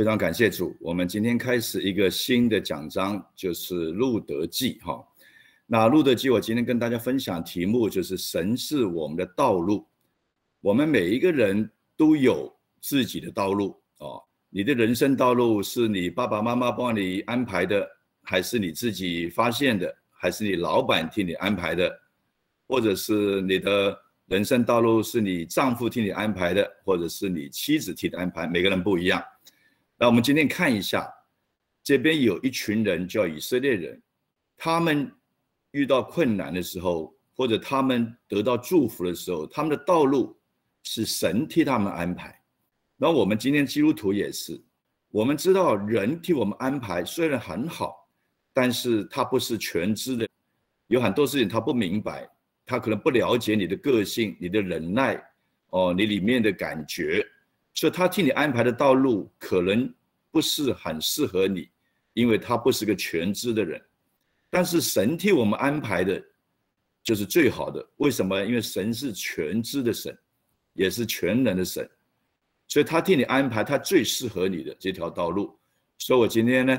[0.00, 5.06] 非常感谢主，我们今天开始一个新的讲章，就是路德记哈。
[5.66, 9.86] 那路德记，我今天跟大家分享题目就是神是我们的道路。
[10.62, 12.50] 我们每一个人都有
[12.80, 14.18] 自己的道路哦。
[14.48, 17.86] 你的人生道路是你爸爸妈妈帮你安排的，
[18.22, 21.94] 还是你自己发现的，还是你老板替你安排的，
[22.66, 23.94] 或者是你的
[24.28, 28.46] 人生道路是你丈夫替你安排的，或者是你妻子替你安排？
[28.46, 29.22] 每个人不一样。
[30.02, 31.06] 那我们今天看一下，
[31.82, 34.02] 这边有一群人叫以色列人，
[34.56, 35.12] 他们
[35.72, 40.34] 遇到困难的时候，或者他们得到祝福的时候，他们的道路
[40.84, 42.34] 是神替他们安排。
[42.96, 44.58] 那我们今天基督徒也是，
[45.10, 48.08] 我们知道人替我们安排虽然很好，
[48.54, 50.26] 但是他不是全知的，
[50.86, 52.26] 有很多事情他不明白，
[52.64, 55.22] 他可能不了解你的个性、你的忍耐，
[55.68, 57.22] 哦，你里面的感觉。
[57.72, 59.94] 所以他替你安排的道路可能
[60.30, 61.68] 不是很适合你，
[62.12, 63.80] 因为他不是个全知的人。
[64.48, 66.22] 但是神替我们安排的，
[67.02, 67.86] 就是最好的。
[67.96, 68.42] 为什么？
[68.44, 70.16] 因为神是全知的神，
[70.72, 71.88] 也是全能的神，
[72.66, 75.56] 所以他替你安排他最适合你的这条道路。
[75.98, 76.78] 所以我今天呢，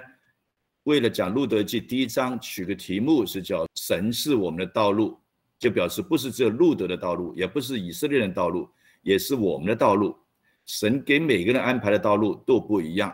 [0.84, 5.18] 为了讲路德记第一章，取个题目是叫“神是我们的道路”，
[5.58, 8.70] 就表示不是只有路德的道路，也不是以色列人道路，
[9.02, 10.18] 也是我们的道路。
[10.66, 13.14] 神给每个人安排的道路都不一样，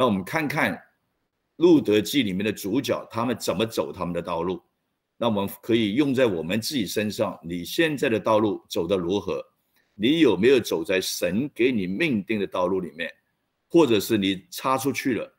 [0.00, 0.72] 那我们看看
[1.56, 4.58] 《路德记》里面的主角他们怎么走他们的道路，
[5.18, 7.38] 那我们可以用在我们自己身上。
[7.42, 9.44] 你现在的道路走得如何？
[9.94, 13.12] 你有没有走在神给你命定的道路里面？
[13.68, 15.30] 或者是你插出去了，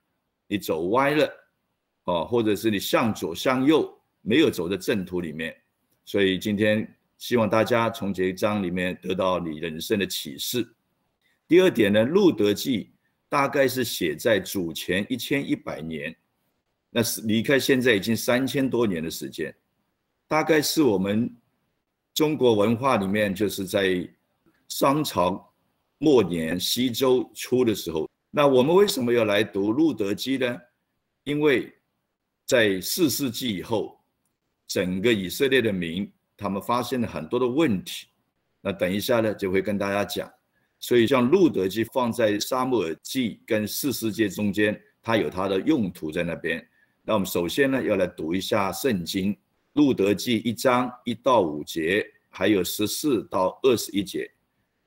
[0.45, 1.27] 你走歪了，
[2.03, 5.57] 哦，或者是你向左向右，没有走在正途里面？
[6.05, 6.87] 所以今天
[7.17, 10.71] 希望大家从这一章里面得到你人生的启示。
[11.47, 12.83] 第二点呢，《路德记》
[13.31, 16.13] 大概是写在主前一千一百年，
[16.89, 19.55] 那是离开现在已经三千多年的时间，
[20.27, 21.33] 大概是我们
[22.13, 24.05] 中国文化里面就是在
[24.67, 25.49] 商朝
[25.97, 28.05] 末年、西周初的时候。
[28.29, 30.59] 那我们为什么要来读《路德记》呢？
[31.23, 31.73] 因为
[32.45, 33.97] 在四世纪以后，
[34.67, 38.07] 整个以色列的民他们发现了很多的问题。
[38.59, 40.29] 那等一下呢，就会跟大家讲。
[40.83, 46.67] 所以，像《路德记》放在《沙漠耳记》跟《四世界》中间，它有它的用途在那边。
[47.03, 49.31] 那我们首先呢，要来读一下圣经
[49.73, 54.31] 《路德记》一章一到五节，还有十四到二十一节，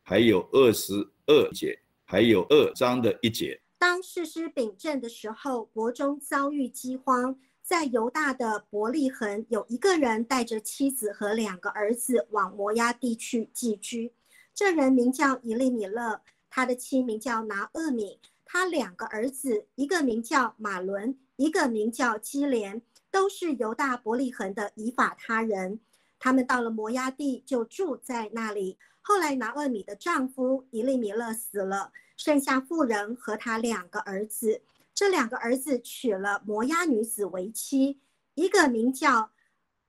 [0.02, 0.94] 还有二十
[1.26, 3.60] 二节，还有二章的一节。
[3.78, 14.12] 当士师秉政的时候，国中遭遇饥荒，在犹大的伯利恒，有一个人带着妻子和两个儿子往摩押地区寄居。
[14.54, 25.80] 这人名叫以利米勒，他的妻名叫拿厄米，他两个儿子，一个名叫马伦，一个名叫基连，都是犹大伯利恒的以法他人。
[26.20, 28.78] 他们到了摩押地，就住在那里。
[29.02, 34.62] 后来拿厄米的丈夫以利米勒死了，剩下妇人和他两个儿子。
[34.94, 37.98] 这两个儿子娶了摩押女子为妻，
[38.34, 39.32] 一个名叫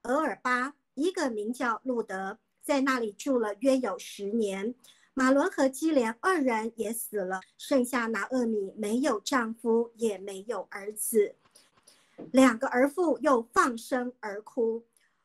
[0.01, 2.39] 俄尔巴，一个名叫路德。
[2.65, 4.73] 在那里住了约有十年，
[5.13, 11.35] 马伦和基连二人也死了，剩下拿厄米没有丈夫，也没有儿子。
[12.31, 14.83] 两个儿妇又放声而哭。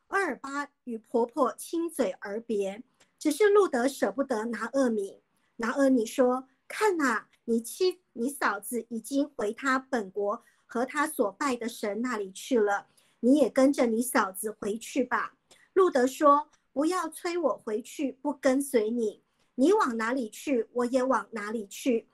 [0.09, 2.83] 厄尔巴与婆婆亲嘴而别，
[3.17, 5.23] 只是路德舍不得拿厄米。
[5.55, 12.85] 拿厄米说：“看呐，你妻、你嫂子已经回他本国和他所拜的神那里去了，
[13.21, 15.33] 你也跟着你嫂子回去吧。”
[15.73, 16.49] 路德说。
[16.73, 19.21] 不要催我回去，不跟随你。
[19.55, 22.07] 你往哪里去，我也往哪里去。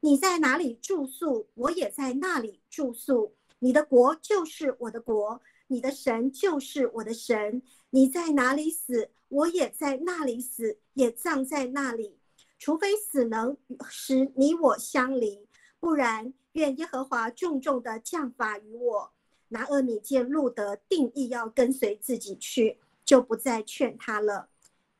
[0.00, 3.34] 你在哪里住宿，我也在那里住宿。
[3.60, 7.62] 你的国就是我的国，你的神就是我的神。
[7.90, 12.18] 你在哪里死，我也在那里死，也葬在那里。
[12.58, 13.56] 除非死能
[13.88, 15.46] 使你我相离，
[15.80, 19.12] 不然愿耶和华重重的降罚于我。
[19.48, 22.78] 拿厄米见路德定义要跟随自己去。
[23.12, 24.48] 就不再劝他了。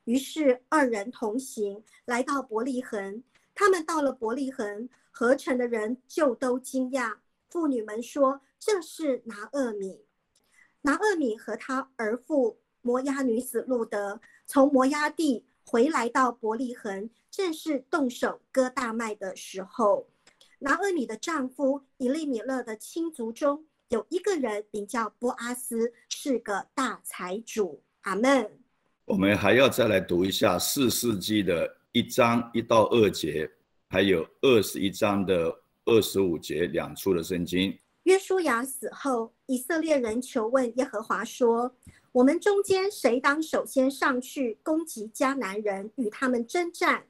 [0.03, 3.23] 于是二人同行，来到伯利恒。
[3.55, 7.15] 他们到了伯利恒，合成的人就都惊讶。
[7.49, 10.05] 妇女们说：“这是拿厄米。”
[10.81, 20.07] 拿厄米和他儿妇摩押女子路德从摩押地回来到伯利恒，正是动手割大麦的时候。
[20.59, 27.81] 拿厄米的丈夫以利米勒的亲族中有一个人名叫波阿斯，是个大财主。
[28.03, 28.49] 阿门。
[29.05, 33.49] 我们还要再来读一下四世纪的一章一到二节，
[33.89, 35.53] 还有二十一章的
[35.85, 37.77] 二十五节两处的圣经。
[38.03, 41.73] 约书亚死后，以色列人求问耶和华说
[42.11, 47.05] ：“我们中间谁当首先上去攻击迦南人，与他们征战？”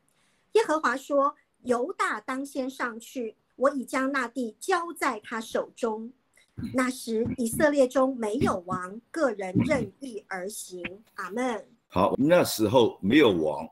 [0.53, 6.11] 耶和华说：“犹大当先上去，我已将那地交在他手中。”
[6.73, 10.83] 那时以色列中没有王，个人任意而行。
[11.15, 11.65] 阿门。
[11.87, 13.67] 好，那时候没有王，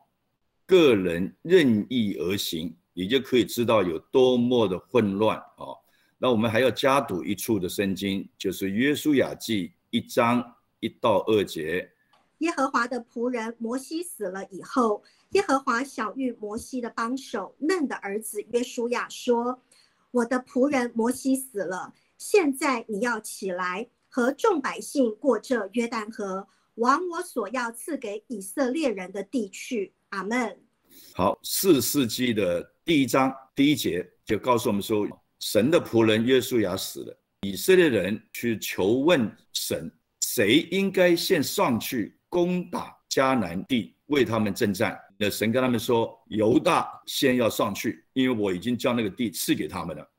[0.65, 5.77] 个人任意而行，你就可以知道有多么的混乱啊！
[6.17, 10.43] 那我们还要加读一处的圣经，就是约书亚记一章
[10.79, 11.91] 一到二节。
[12.39, 19.61] 耶和华的仆人摩西死了以后，耶和华小玉摩西的帮手嫩的儿子约书亚说
[20.11, 30.57] ：“我的仆人摩西死了，现在你要起来，和众百姓过这约旦河。”往我所要赐给以色列人的地去，阿门。
[31.13, 35.05] 好，四世纪的第一章第一节就告诉我们说，
[35.39, 39.91] 神的仆人约书亚死了，以色列人去求问神，
[40.21, 44.97] 谁应该先上去攻打迦南地，为他们征战？
[45.17, 50.09] 那神跟他们说，犹大先要上去，因为我已经将那个地赐给他们了。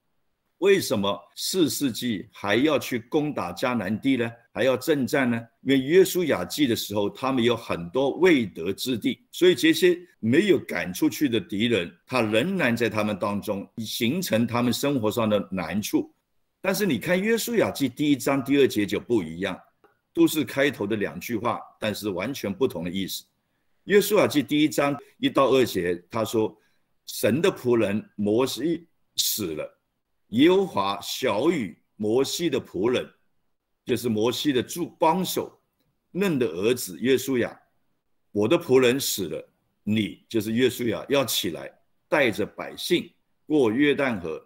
[0.63, 4.31] 为什么四世纪还要去攻打迦南地呢？
[4.53, 5.37] 还要征战呢？
[5.63, 16.15] 因为约书亚记的时候，他们有很多未得之地，所以这些没有赶出去的敌人，他仍然在他们当中形成他们生活上的难处。
[16.61, 19.59] 但是你看约书亚记第一章第二节就不一样，
[20.15, 23.25] 都是开头的两句话，但是完全不同的意思。
[23.85, 26.57] 约书亚记第一章一到二节，他说
[27.07, 28.87] ：“神的仆人摩西
[29.17, 29.79] 死了。”
[30.33, 33.07] 耶和华小雨摩西的仆人，
[33.85, 35.61] 就是摩西的助帮手，
[36.11, 37.59] 嫩的儿子约书亚。
[38.31, 39.53] 我的仆人死了，
[39.83, 41.71] 你就是约书亚，要起来，
[42.09, 43.13] 带着百姓
[43.47, 44.43] 过约旦河，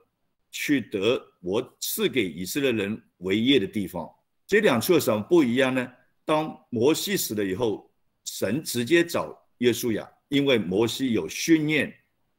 [0.51, 4.11] 去得我赐给以色列人为业的地方。
[4.45, 5.89] 这两处有什么不一样呢？
[6.25, 7.89] 当摩西死了以后，
[8.25, 11.95] 神直接找约书亚，因为摩西有训练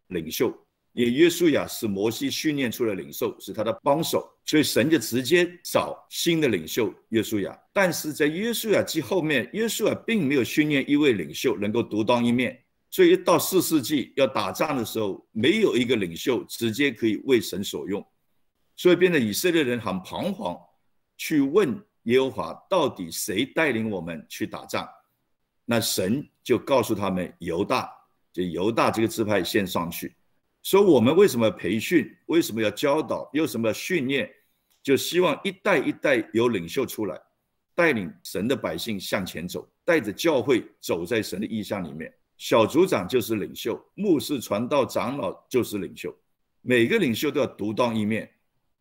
[0.08, 0.54] 领袖。
[0.98, 7.56] 也约书亚是摩西训练出的领袖，是他的帮手，所以神就直接找新的领袖约书亚。
[7.72, 12.60] 但是在约书亚记后面，约书亚并没有训练一位领袖能够独当一面，
[12.90, 18.04] 所以一到四世纪要打仗的时候，没有一个领袖直接可以为神所用，
[18.76, 20.58] 所以变得以色列人很彷徨，
[21.16, 24.90] 去问耶和华到底谁带领我们去打仗？
[25.64, 27.88] 那神就告诉他们犹大，
[28.34, 30.16] 就犹大这个支派先上去。
[30.68, 32.14] 所以我们为什么要培训？
[32.25, 33.30] 为什么要教导？
[33.31, 34.30] 又什么要训练？
[34.84, 37.18] 就希望一代一代有领袖出来，
[37.74, 42.14] 带领神的百姓向前走，带着教会走在神的意象里面。
[42.36, 46.14] 小组长就是领袖，牧师、传道、长老就是领袖。
[46.62, 48.30] 每个领袖都要独当一面，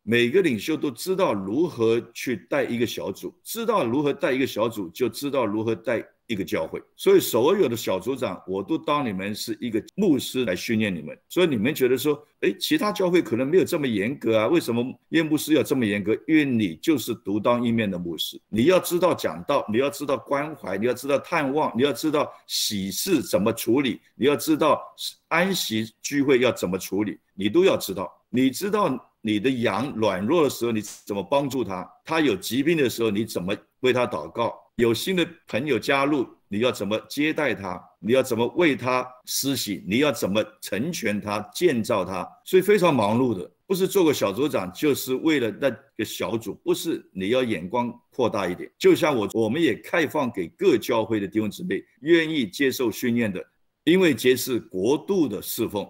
[0.03, 6.05] 每个领袖都知道如何去带一个小组，知道如何带一个小组，就知道如何带。
[6.27, 11.17] 一个教会，所以所有的小组长，我都当你们是一个牧师来训练你们。
[11.29, 14.47] 所以你们觉得说，哎，其他教会可能没有这么严格啊？
[14.47, 16.13] 为什么耶牧师要这么严格？
[16.27, 24.81] 因为你就是独当一面的牧师，你要知道讲道，你要知道关怀，你要知道探望，你要知道喜事怎么处理，你要知道
[25.29, 28.13] 安息聚会要怎么处理，你都要知道。
[28.29, 31.89] 你知道你的羊软弱的时候，你怎么帮助他？
[32.03, 34.53] 他有疾病的时候，你怎么为他祷告？
[34.77, 37.83] 有新的朋友加入，你要怎么接待他？
[37.99, 39.83] 你要怎么为他施洗？
[39.87, 42.27] 你要怎么成全他、建造他？
[42.45, 48.71] 所以非常忙碌的，不是做个小组长，就是为了那个小组，不是你要眼光扩大一点。
[48.77, 53.43] 就像我，我们也开放给各教会的弟兄姊妹愿意接受训练的，
[53.83, 55.89] 因为这是国度的侍奉，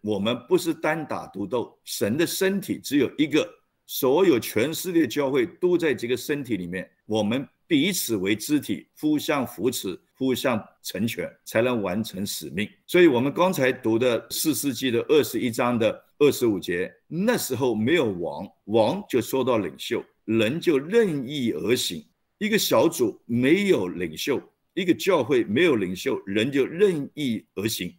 [0.00, 3.48] 我们不是单打独斗，神的身体只有一个，
[3.86, 7.48] 所有全世界教会都在这个身体里面，我们。
[7.66, 12.68] 彼此为肢体，互相扶持，互相成全，才能完成使命。
[12.86, 22.06] 所以，我们刚才读的四世纪的二十一章的二十五节，那时候没有王，王就说到领袖，人就任意而行。
[22.38, 24.42] 一个小组没有领袖，
[24.74, 27.96] 一个教会没有领袖，人就任意而行。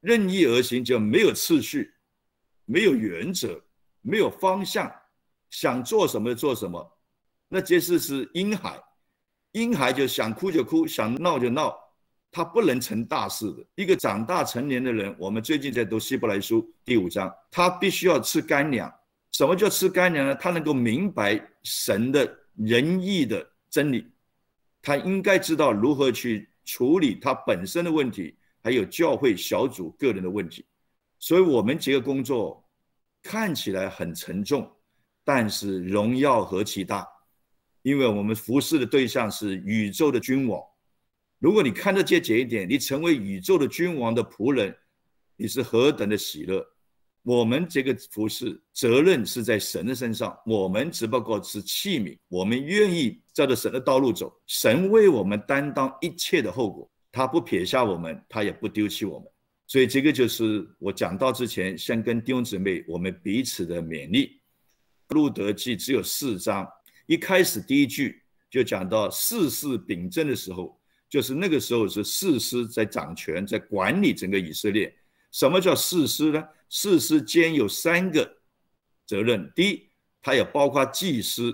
[0.00, 1.90] 任意而行就没有次序，
[2.66, 3.62] 没有原则，
[4.02, 4.90] 没有方向，
[5.48, 6.98] 想做什么就做什么。
[7.48, 8.78] 那这是是婴孩。
[9.52, 11.76] 婴孩就想哭就哭，想闹就闹，
[12.30, 13.64] 他不能成大事的。
[13.74, 18.92] 一个长大成年的人，我们最近在读希伯来书第五章，他必须要吃干粮。
[19.32, 20.34] 什么叫吃干粮呢？
[20.34, 24.06] 他能够明白神的仁义的真理，
[24.82, 30.64] 他应该知道如何去处理他本身的问题，还有教会小组个人的问题。
[31.18, 32.64] 所以，我们几个工作
[33.22, 34.70] 看起来很沉重，
[35.24, 37.06] 但是荣耀何其大！
[37.82, 40.60] 因为我们服侍的对象是宇宙的君王。
[41.38, 44.76] 如果你看得见这一点，你成为宇宙的君王的仆人，
[45.36, 46.64] 你是何等的喜乐！
[47.22, 59.28] 我们这个服侍责任是在神的身上，我们只不过是器皿，我们愿意照着神的道路走，神为我们担当一切的后果，他不撇下我们，他也不丢弃我们。
[59.66, 64.40] 所以这个就是我讲到之前，先跟弟兄姊妹我们彼此的勉励。
[65.08, 66.66] 路德记只有四章，
[67.10, 74.96] 一开始第一句就讲到世事秉政的时候，就是那个时候是世师在掌权，在管理整个以色列。
[75.32, 76.40] 什么叫世师呢？
[76.68, 78.32] 世师兼有三个
[79.04, 79.88] 责任：第一，
[80.22, 81.52] 他要包括祭司，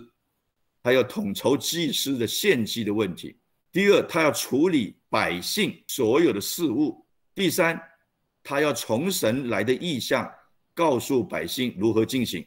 [0.82, 3.34] 他要统筹祭司的献祭的问题；
[3.72, 7.02] 第二，他要处理百姓所有的事务；
[7.34, 7.80] 第三。
[8.42, 10.30] 他要从神来的意向
[10.74, 12.46] 告诉百姓如何进行，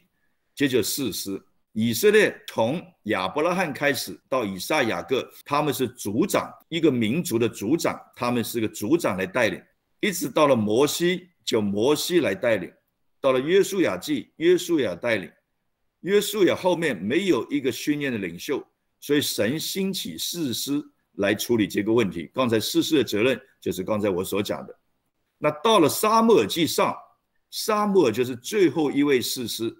[0.54, 1.42] 这就事实。
[1.72, 9.62] 以色列从亚伯拉罕开始到以撒、雅各，他们是族长，一个民族的族长，他们是个族长来带领，
[10.00, 12.72] 一直到了摩西，就摩西来带领，
[13.20, 15.30] 到了约书亚记，约书亚带领，
[16.00, 18.66] 约书亚后面没有一个训练的领袖，
[18.98, 20.82] 所以神兴起士师
[21.18, 22.28] 来处理这个问题。
[22.34, 24.76] 刚才士师的责任就是刚才我所讲的。
[25.38, 26.94] 那到了沙漠耳记上，
[27.48, 29.74] 沙漠耳就是最后一位士师，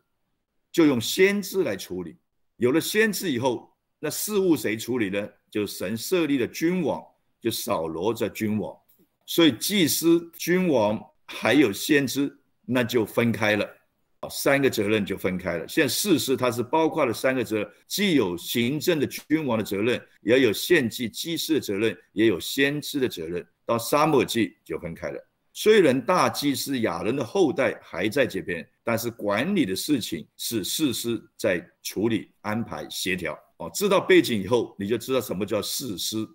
[0.73, 2.17] 就用先知来处理。
[2.57, 5.29] 有了先知以后，那事务谁处理呢？
[5.51, 7.03] 就神设立的君王，
[7.41, 8.77] 就扫罗这君王。
[9.27, 13.69] 所以祭司、君王还有先知，那就分开了，
[14.31, 15.67] 三个责任就分开了。
[15.67, 23.47] 现在士师它是包括了三个责任，既有行政的君王的责任，也有献祭祭司的责任，也有先知的责任。
[23.65, 25.30] 到沙漠记就分开了。
[25.63, 33.39] 虽然大祭司亚伦的后代还在这边，但是管理的事情是士师在处理、安排、协调。
[33.59, 36.27] 哦，知道背景以后，你就知道什么叫士师。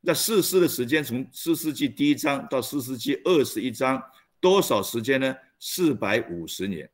[0.00, 4.02] 那士师的时间从四世纪第一章到四世纪二十一章，
[4.40, 5.36] 多少时间呢？
[5.60, 6.88] 四百五十年。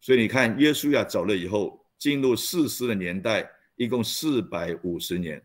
[0.00, 3.46] 所以你看，耶稣亚走了以后，进入四师的年代，
[3.76, 5.44] 一共四百五十年。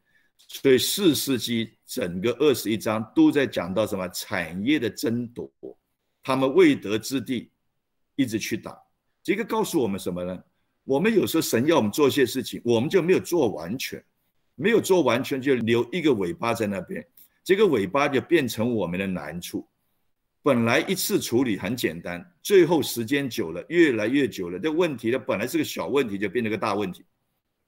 [0.50, 5.50] 所以四世纪整个二十一章都在讲到什么产业的争夺，
[6.24, 7.52] 他们未得之地，
[8.16, 8.76] 一直去打。
[9.22, 10.44] 这个告诉我们什么呢？
[10.86, 14.04] 我们有时候神要我们做一些事情，我们就没有做完全，
[14.56, 17.06] 没有做完全就留一个尾巴在那边，
[17.44, 19.68] 这个尾巴就变成我们的难处。
[20.42, 27.06] 本来一次处理很简单，最后时间久了，越来越久了，这问题呢本来是个小问题，就变成个大问题。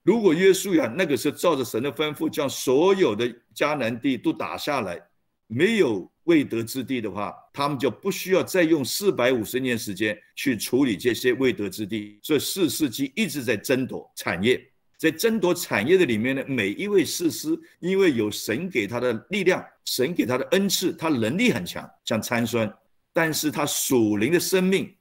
[0.02, 5.00] 如果约书亚那个时候照着神的吩咐，将所有的迦南地都打下来，
[5.46, 12.18] 没有未得之地的话，他们就不需要再用四百五十年时间去处理这些未得之地。
[12.22, 14.60] 所以四世纪一直在争夺产业，
[14.98, 22.68] 在争夺产业的里面呢，每一位士师因为有神给他的力量，神给他的恩赐，他能力很强，像参孙，
[23.12, 24.92] 但是他属灵的生命，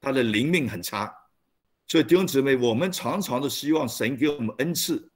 [0.00, 1.12] 他的灵命很差。
[1.92, 5.06] 所以弟兄姊妹，我们常常都希望神给我们恩赐，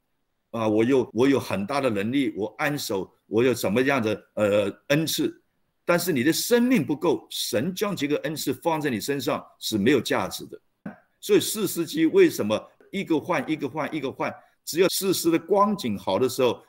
[0.50, 5.42] 啊，我有我有很大的能力，我安守，我有什么样的呃恩赐，
[5.87, 10.61] 但是你的生命不够，神将这个恩赐放在你身上是没有价值的。
[11.18, 14.30] 所以四世纪为什么一个换一个换一个换？
[14.62, 16.62] 只要四世的光景好的时候，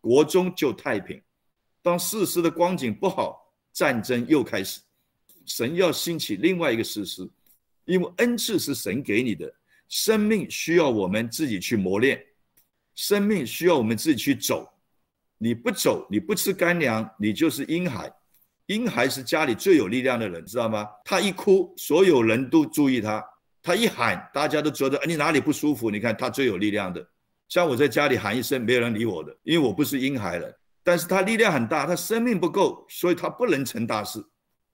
[0.00, 1.18] 国中就太平；
[1.82, 4.80] 当四世的光景不好，战争又开始。
[5.44, 7.28] 神要兴起另外一个事实。
[7.88, 9.50] 因为恩赐是神给你的，
[9.88, 12.22] 生命需要我们自己去磨练，
[12.94, 14.68] 生命需要我们自己去走。
[15.38, 18.12] 你不走，你不吃干粮，你就是婴孩。
[18.66, 20.86] 婴孩是家里最有力量的人，知道吗？
[21.02, 23.22] 他一哭，所有人都注意他；
[23.62, 25.90] 他一喊，大家都觉得，你哪里不舒服？
[25.90, 27.02] 你看他最有力量的。
[27.48, 30.60] 像我在家里喊一声，没有人理我的，因为我不是婴孩了。
[30.82, 34.22] 但是他力量很大，他生命不够，所以他不能成大事。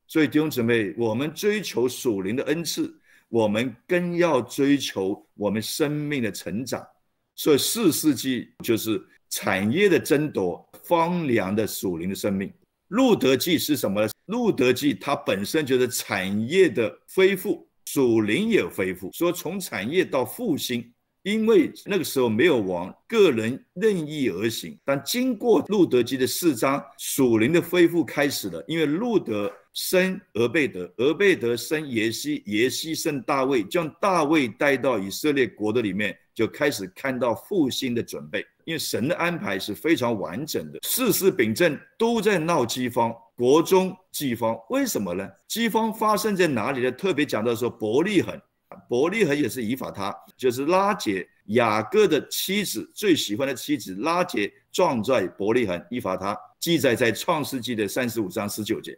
[0.09, 2.93] 所以弟兄姊妹，我们追求属灵的恩赐。
[3.35, 6.87] 我们更要追求我们生命的成长，
[7.35, 12.53] 所以四世纪就是产业的争夺，荒凉的属灵的生命。
[12.87, 14.09] 路德记是什么呢？
[14.27, 19.11] 路德记它本身就是产业的恢复，属灵也恢复。
[19.13, 20.89] 说从产业到复兴，
[21.25, 24.79] 因为那个时候没有王，个人任意而行。
[24.85, 29.53] 但经过路德记的四章，属灵的恢复开始了，因为路德。
[29.75, 38.47] 生俄贝德，俄贝德生耶西，耶西生大卫，将大卫带到以色列国的里面，就开始看到复兴的准备。
[38.65, 45.29] 因为神的安排是非常完整的，世事秉政都在闹饥荒，国中饥荒，为什么呢？
[45.49, 46.91] 饥荒发生在哪里呢？
[46.93, 48.41] 特别讲到说伯利恒，
[48.89, 58.97] 伯利恒也是以法他，就是拉结雅各的妻子最喜欢的妻子拉结葬在伯利恒以法他，记载在创世纪的三十五章十九节。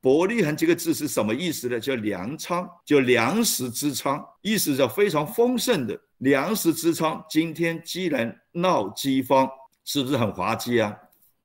[0.00, 1.80] 伯利恒这个字是什么意思呢？
[1.80, 7.24] 叫粮仓，叫粮食之仓，意思叫非常丰盛的粮食之仓。
[7.28, 9.48] 今天既然闹饥荒，
[9.84, 10.96] 是不是很滑稽啊？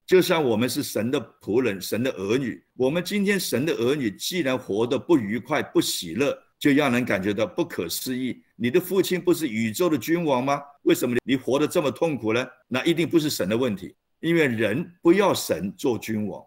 [0.05, 8.43] 就像我们是神的仆人、神的儿女，我们今天神的儿女既然活得不愉快、不喜乐，就让人感觉到不可思议。
[8.55, 10.61] 你的父亲不是宇宙的君王吗？
[10.83, 12.45] 为什么你活得这么痛苦呢？
[12.67, 16.43] 那一定不是神的问题，因为人不要神做君王。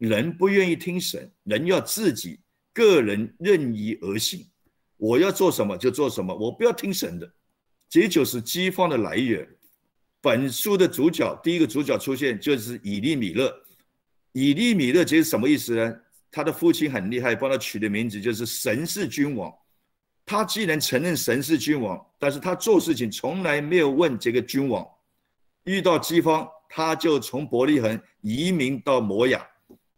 [0.00, 2.40] 人不愿意听神，人要自己
[2.72, 4.46] 个人任意而行。
[4.96, 7.30] 我要做什么就做什么，我不要听神的。
[7.86, 9.46] 这就是饥荒的来源。
[10.22, 13.54] 本书的主角，第一个主角出现就是以利米勒。
[14.32, 15.96] 以利米勒这是什么意思呢？
[16.30, 19.52] 他的父亲很厉害，帮他取的名字就是神是君王。
[20.24, 24.86] 他既然承认神是君王，但是他做事情从来没有问这个君王。
[25.64, 29.46] 遇到饥荒，他就从伯利恒移民到摩亚。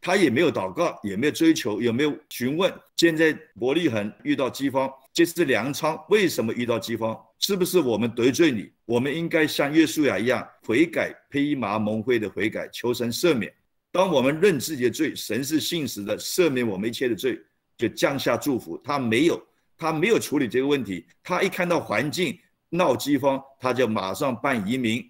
[0.03, 2.75] 他也没有祷告，也没有追求，也没有询问。
[2.97, 5.97] 现在伯利恒遇到饥荒，这是粮仓。
[6.09, 7.17] 为什么遇到饥荒？
[7.39, 8.69] 是不是我们得罪你？
[8.85, 13.53] 我们应该像约书亚一样悔改，披麻蒙灰的悔改，求神赦免。
[13.93, 17.41] 当我们认自己的罪，神是信实的，赦免我们一切的罪，
[17.79, 18.77] 就降下祝福。
[18.83, 19.41] 他没有，
[19.79, 21.07] 他没有处理这个问题。
[21.23, 22.37] 他一看到环境
[22.71, 25.09] 闹饥荒，他就马上办移民，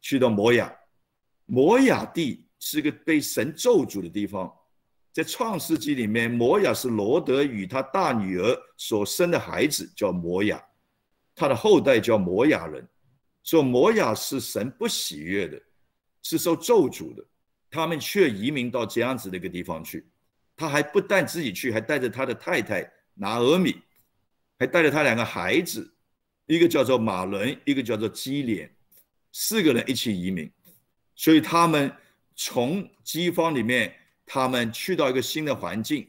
[0.00, 0.72] 去到摩亚，
[1.46, 2.46] 摩亚地。
[2.60, 4.52] 是个被神咒诅的地方，
[5.12, 10.62] 在创世纪里面，摩亚是罗德与他大女儿所生的孩子，叫摩亚，
[11.34, 12.86] 他的后代叫摩亚人，
[13.42, 15.60] 说摩亚是神不喜悦的，
[16.22, 17.24] 是受咒诅的，
[17.70, 20.06] 他们却移民到这样子的一个地方去，
[20.54, 23.74] 他还不但自己去，还带着他的太太拿俄米，
[24.58, 25.90] 还带着他两个孩子，
[26.46, 28.70] 一个叫做马伦，一个叫做基连，
[29.32, 30.52] 四个人一起移民，
[31.16, 31.90] 所以他们。
[32.42, 33.92] 从饥荒里面，
[34.24, 36.08] 他们去到一个新的环境，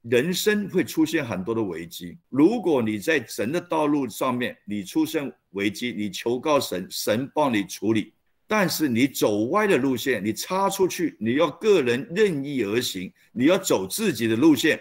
[0.00, 2.16] 人生会出现很多的危机。
[2.30, 8.14] 如果你在神的道路上面，你出现危机，你求告神，神帮你处理。
[8.46, 14.80] 但是你走歪的路线，你插出去，你要个人任意而行，你要走自己的路线，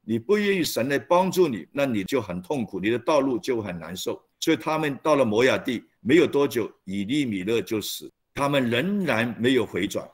[0.00, 4.20] 你不愿意神来帮助你，那你就很痛苦，你的道路就很难受。
[4.40, 10.04] 所以他们到了摩亚地，没有多久，以利米勒就死，他们仍然没有回转。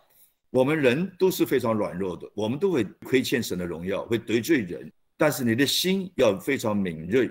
[0.51, 4.91] 我们人都是非常软弱的，我们都会亏欠神的荣耀，会得罪人。
[5.17, 7.31] 但是你的心要非常敏锐，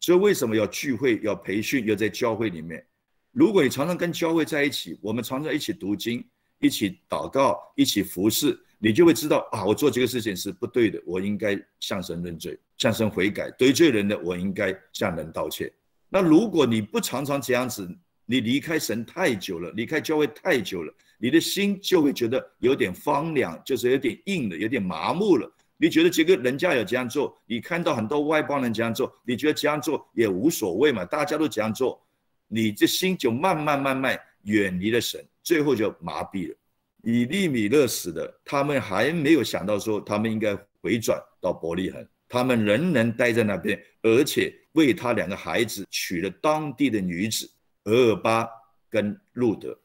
[0.00, 2.84] 所以为什么要聚会、要培训、要在教会里面？
[3.32, 6.24] 如果你常常跟教会在一起，我们常常一起读经、
[6.58, 13.48] 一起祷告、一起服侍，你就会知道啊，我做这个事情是不对的，我应该向神认罪、向神悔改。
[13.52, 15.70] 得罪人的，我应该向人道歉。
[16.08, 17.88] 那如果你不常常这样子，
[18.26, 20.92] 你离开神太久了，离开教会太久了。
[21.22, 25.48] 你的心就会觉得有点荒凉，就是有点硬了，有点麻木了。
[25.76, 31.04] 你觉得这个人家有这样做，你看到很多外邦人这样做，你觉得这样做也无所谓嘛？
[31.04, 32.02] 大家都这样做，
[32.48, 36.56] 你这心就慢慢慢慢远离了神，最后就麻痹了。
[37.02, 47.50] 以利米勒死的，他们还没有想到说他们应该回转到伯利恒，他们仍然待在那边，而且为他两个孩子娶了当地的女子
[47.84, 48.46] 俄尔巴
[48.90, 49.78] 跟路德。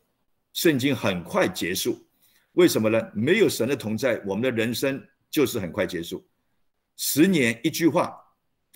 [0.55, 2.07] 圣经很快结束，
[2.53, 3.11] 为什么呢？
[3.13, 6.25] 没有神的同在，我们的人生就是很快结束。
[6.95, 8.17] 十年一句话，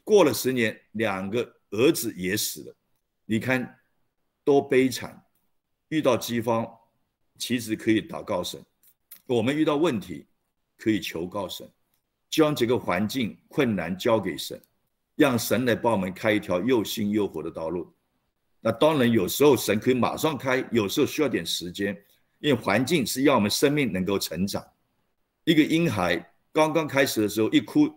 [0.03, 2.75] 过了十年，两个儿子也死了。
[3.25, 3.79] 你看
[4.43, 5.25] 多悲惨！
[5.87, 6.67] 遇到饥荒，
[7.37, 8.59] 其实可以祷告神；
[9.25, 10.27] 我们遇到问题，
[10.77, 11.65] 可以求告神，
[12.29, 14.61] 将这个环境困难交给神，
[15.15, 17.95] 让神来帮我们开一条又新又活的道路。
[18.61, 21.97] 那当然，有时候神可以马上开，有时候需要点时间，
[22.39, 24.61] 因为环境是要我们生命能够成长。
[25.45, 27.89] 一个婴孩刚刚开始的时候，一哭，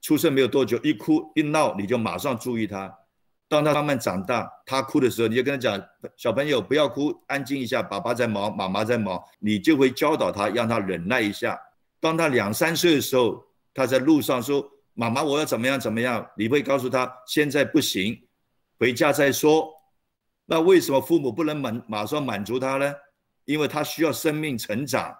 [0.00, 2.92] 出生没有多久，一哭一闹，你就马上注意他。
[3.48, 11.56] 当他慢慢长大，他哭的时候，你就跟他讲：“小朋友不要哭，安静一下，爸爸在忙，妈妈在忙。”你就会教导他，让他忍耐一下。
[12.00, 18.20] 当他两三岁的时候，他在路上说：“妈妈，我要怎么样怎么样？”你会告诉他：“现在不行，
[18.78, 19.70] 回家再说。”
[20.46, 22.94] 那为什么父母不能满马上满足他呢？
[23.44, 25.14] 因为他需要生命成长。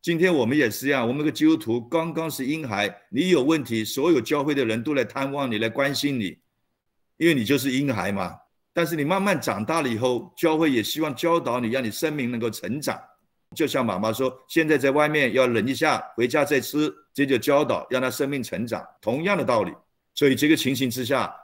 [0.00, 6.38] 今天我们也是一样，我们个基督徒刚刚是婴孩，你有问题，所有教会的人都来探望你，来关心你，
[7.16, 8.36] 因为你就是婴孩嘛。
[8.72, 12.98] 但是你慢慢长大了以后，教会也希望教导你，让你生命能够成长。
[13.54, 18.84] 就像妈妈说，现在在外面要忍一下，回家再吃，这就教导让他生命成长。
[19.00, 19.72] 同样的道理，
[20.14, 21.34] 所以这个情形之下。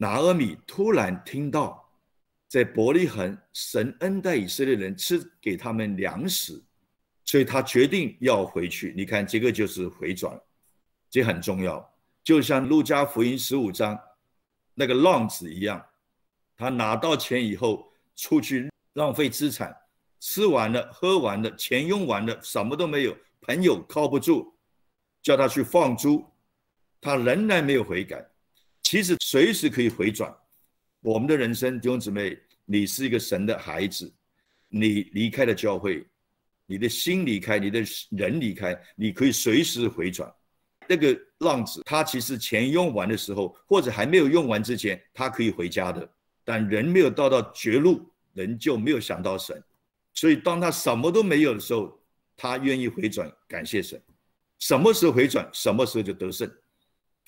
[0.00, 1.87] 拿阿米突然听到，
[2.48, 6.60] 在伯利恒，神恩待以色列人，吃给他们粮食，
[7.24, 8.94] 所以他决定要回去。
[8.96, 10.40] 你看，这个就是回转，
[11.10, 11.94] 这很重要。
[12.24, 13.98] 就像路加福音十五章
[14.74, 15.84] 那个浪子一样，
[16.56, 19.76] 他拿到钱以后出去浪费资产，
[20.18, 24.54] 吃完了喝完了，钱用完了，什么都没有，朋友靠不住，
[25.22, 26.26] 叫他去放猪，
[26.98, 28.26] 他仍然没有悔改。
[28.82, 30.34] 其实随时可以回转，
[31.00, 34.12] 我们的人生弟兄姊妹，你是一个神的孩子，
[34.68, 36.04] 你离开了教会，
[36.66, 40.32] 你的心离开，你的人离开，你可以随时回转。
[40.88, 46.08] 那个浪子，他其实钱用完的时候，或者还没有用完之前，他可以回家的。
[46.44, 49.62] 但人没有到到绝路，人就没有想到神，
[50.14, 52.00] 所以当他什么都没有的时候，
[52.36, 54.02] 他愿意回转，感谢神。
[54.58, 56.50] 什么时候回转，什么时候就得胜。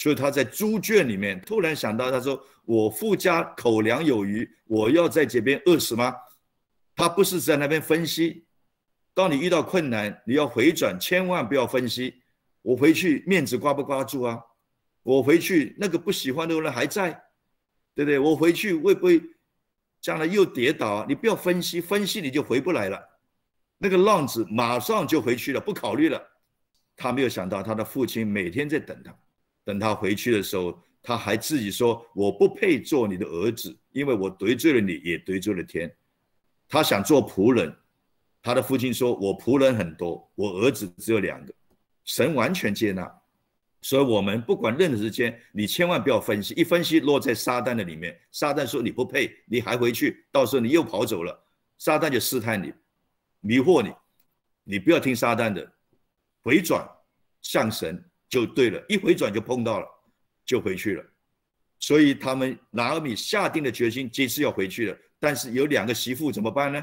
[0.01, 6.17] 所以他在猪圈里面突然想到，他说：“我父家口粮有余，我要在这边饿死吗？”
[6.97, 8.47] 他不是在那边分析。
[9.13, 12.15] 当你遇到困难，你要回转，千万不要分析。
[12.63, 14.41] 我回去面子挂不挂住啊？
[15.03, 17.11] 我回去那个不喜欢的人还在，
[17.95, 18.19] 对不对？
[18.19, 19.21] 我回去会不会
[20.01, 21.07] 将来又跌倒啊？
[21.07, 22.99] 你不要分析，分析你就回不来了。
[23.77, 26.23] 那个浪子马上就回去了，不考虑了。
[26.97, 29.15] 他没有想到，他的父亲每天在等他。
[29.64, 35.90] 等他回去的时候，他还自己说：“我不配做你的儿子，因为我得罪了你，也得罪了天。”
[36.68, 37.75] 他想做仆人，
[38.42, 41.53] 他的父亲说：“我仆人很多，我儿子只有两个。”
[42.05, 43.09] 神完全接纳，
[43.83, 48.18] 所以我们不管任何时间，你千万不要分析，一分析落在撒旦的里面。
[48.33, 51.46] 撒旦说你不配，你还回去，到时候你又跑走了，
[51.79, 52.73] 撒旦就试探你，
[53.40, 53.92] 迷惑你，
[54.64, 55.73] 你不要听撒旦的，
[56.42, 56.87] 回转
[57.42, 58.03] 向神。
[58.31, 59.87] 就对了，一回转就碰到了，
[60.47, 61.05] 就回去了。
[61.81, 64.97] 所以他们拿尔米下定了决心，这次要回去了。
[65.19, 66.83] 但是有两个媳妇怎么办呢？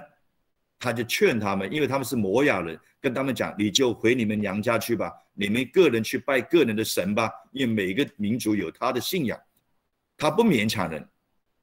[0.78, 7.32] 他就劝他们，因为他们是摩亚人，跟他们讲：“你就回你们娘家去吧，你们个人去拜个人的神吧。
[7.52, 9.40] 因为每个民族有他的信仰，
[10.18, 11.08] 他不勉强人。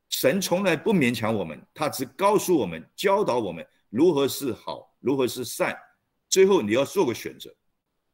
[0.08, 5.76] 神从来不勉强我们，他只告诉我们、教导我们如何是好，如何是善。
[6.28, 7.54] 最后你要做个选择。”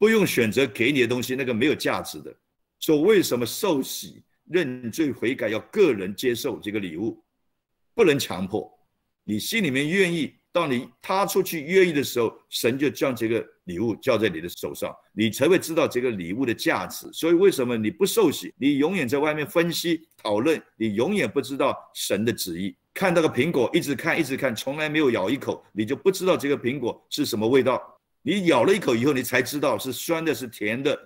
[0.00, 2.34] 不用选择给你的东西，那个没有价值的。
[2.78, 7.22] 说为什么受洗认罪悔改要个人接受这个礼物，
[7.94, 8.66] 不能强迫。
[9.24, 17.06] 你心里面愿意，当你踏出去愿意的时候，神就将这个礼物交在你的手上，你才会知道这个礼物的价值。
[17.12, 22.74] 所以为什么你不受洗，你永远在外面分析讨论，你永远不知道神的旨意。
[22.94, 27.99] 看到个苹果，一直看一直看，从来没有咬一口，你就不知道这个苹果是什么味道。
[28.22, 30.98] 你咬了一口以后，你才知道是酸的，是甜的，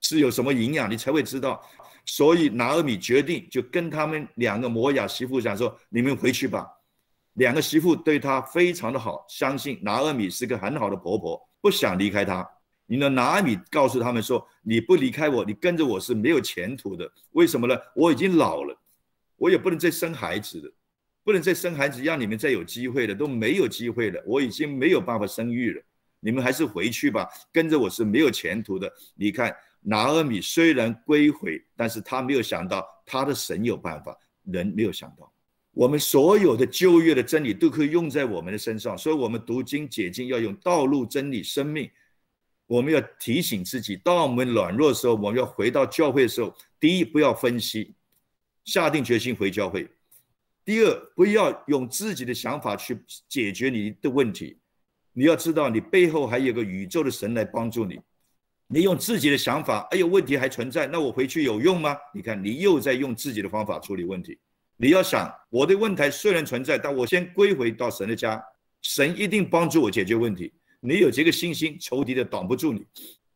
[0.00, 1.62] 是有什么营养，你才会知道。
[2.06, 6.66] 所以拿尔米决定就跟他们两个摩雅媳妇讲说：“你们回去吧。”
[7.34, 12.46] 两个媳妇对他非常的好，相信拿尔米是个很好的婆婆，不想离开她。
[12.86, 17.08] 你的拿尔米告诉他们说：“你不离开我，你跟着我是没有前途的。
[17.32, 17.78] 为什么呢？
[17.94, 18.76] 我已经老了，
[19.36, 20.72] 我也不能再生孩子了，
[21.22, 24.20] 不能再生孩子，让你们再有机会了，都没有机会了。
[24.26, 25.82] 我已经没有办法生育了。”
[26.20, 28.92] 你们还是回去吧，跟着我是没有前途的。
[29.14, 35.32] 你看，拿阿米虽然归回，但是他没有想到他的神有办法，人没有想到。
[35.72, 41.90] 我们所有的旧约的真理都可以用在我们的身上，所以，我们读经解经要用道路真理生命。
[42.66, 47.94] 我们要提醒自己，当我们软弱的时候，我们要回到教会的时候，第一，不要分析，
[48.64, 49.88] 下定决心回教会；
[50.64, 52.96] 第二，不要用自己的想法去
[53.28, 54.59] 解决你的问题。
[55.20, 58.00] 你要知道，你背后还有个宇宙的神来帮助你。
[58.68, 61.94] 你用自己的想法，哎呦，问题还存在，那我回去有用吗？
[62.14, 64.38] 你看，你又在用自己的方法处理问题。
[64.78, 68.42] 你要想，我的问题虽然存在，但我先归回到神的家，
[68.80, 70.50] 神一定帮助我解决问题。
[70.80, 72.82] 你有这个信心，仇敌的挡不住你。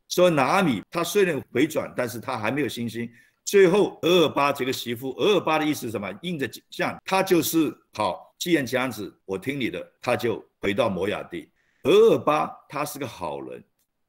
[0.08, 3.06] 说拿阿米，他虽然回转，但是他还没有信心。
[3.44, 6.10] 最后，俄尔巴这个媳妇，俄尔巴的意思是什么？
[6.22, 8.34] 应着像他就是好。
[8.38, 11.46] 既然这样子，我听你的，他就回到摩亚地。
[11.84, 13.62] 俄尔巴他是个好人，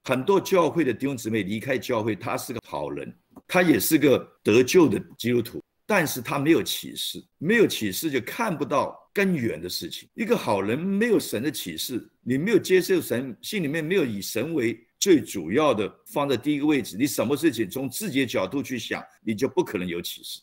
[0.03, 3.13] 很多教会的弟兄姊妹离开教会，他是个好人，
[3.47, 10.07] 他也是个得救的基督徒，但是他没有启示，没有启示就看不到更远的事情。
[10.13, 20.39] 一个好人没有神的启示，你没有接受神，心里面没有以神为最主要的放在第一个位置，你什么事情从自己的角度去想，你就不可能有启示。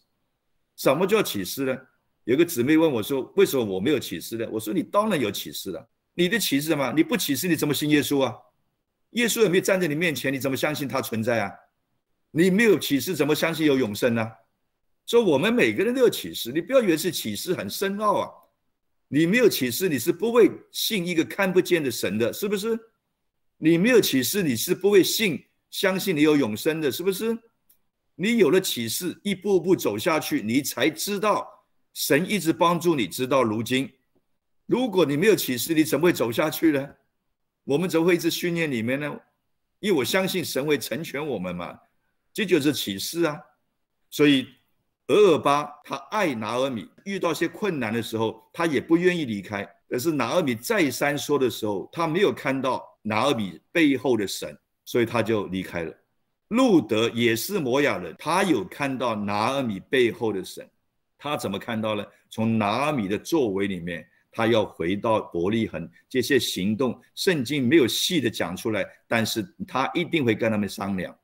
[0.77, 1.79] 什么叫启示呢？
[2.25, 6.93] 有个姊妹问我说：“为什么我没有启示呢？”我说：“你当然有启示了。”你的启示什么？
[6.95, 8.35] 你不启示，你怎么信耶稣啊？
[9.11, 11.53] 耶稣也没有站在你面前，你怎么相信他存在啊？
[12.31, 14.31] 你没有启示，怎么相信有永生呢？
[15.05, 18.31] 所以我们每个人都有启示，你不要以为是启示很深奥啊。
[19.09, 22.79] 你没有启示，你是不会信一个看不见的神的，是不是？
[23.59, 27.37] 你没有启示，你是不会信、相信你有永生的，是不是？
[28.15, 31.47] 你有了启示，一步步走下去，你才知道
[31.93, 33.93] 神一直帮助你，直到如今。
[34.73, 36.89] 如果你没有启示，你怎么会走下去呢？
[37.65, 39.21] 我们怎么会一直训练里面呢？
[39.81, 41.79] 因为我相信神会成全我们嘛，
[42.33, 43.39] 这就是启示啊。
[44.09, 44.49] 所以。
[45.09, 49.69] 俄尔巴他爱拿尔米，遇到些困难的时候，他也不愿意离开。
[49.91, 55.93] 可是拿尔米再三说的时候，他没有看到拿尔米背后的神，所以他就离开了。
[56.49, 60.67] 路德也是摩亚人，他有看到拿尔米背后的神，
[61.19, 62.07] 他怎么看到呢？
[62.31, 71.17] 从拿尔米的作为里面，他要回到伯利恒，这些行动，圣经没有细的讲出来，但是他一定会跟他们商量，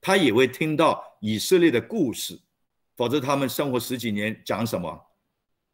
[0.00, 2.40] 他也会听到以色列的故事。
[2.96, 5.00] 否则他们生活十几年讲什么？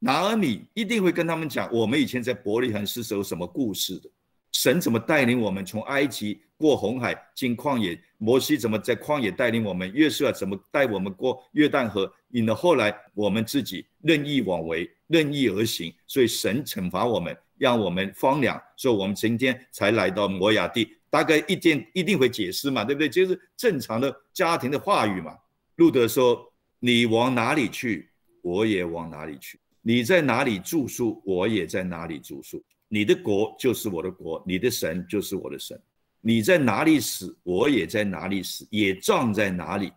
[0.01, 4.11] 拿尔米一定会跟他们讲，我们以前在伯利恒是有什么故事的？
[4.53, 8.01] 神怎么带领我们从埃及过红海进旷野？
[8.17, 9.93] 摩西怎么在旷野带领我们？
[9.93, 12.11] 约瑟怎么带我们过约旦河？
[12.31, 20.97] 引了后来我们自己任意妄为，任意而行，所以神惩罚我们，让我们荒凉，所以我们今天才来到摩亚地。
[21.11, 23.11] 大概一定一定会解释嘛，对不对？
[23.11, 25.37] 就是正常的家庭的话语嘛。
[25.77, 26.51] 路德说。
[26.81, 28.11] 你往哪里去，
[28.43, 32.63] 我也往哪里去；你在哪里住宿，我也在哪里住宿。
[32.89, 35.81] 你的国就是我的国，你的神就是我的神。
[36.27, 39.93] 你在哪里死，我也在哪里死，也葬在哪里。